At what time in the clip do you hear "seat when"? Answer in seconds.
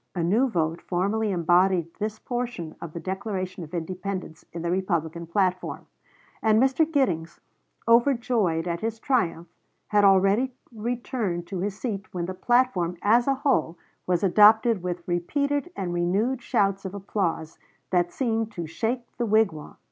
11.79-12.25